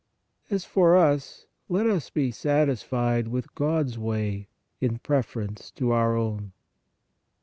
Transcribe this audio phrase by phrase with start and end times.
[0.49, 4.47] As for us, let us be satis fied with God s way
[4.79, 6.53] in preference to our own.